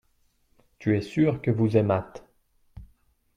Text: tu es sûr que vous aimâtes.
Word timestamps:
tu 0.79 0.97
es 0.97 1.01
sûr 1.03 1.43
que 1.43 1.51
vous 1.51 1.77
aimâtes. 1.77 2.25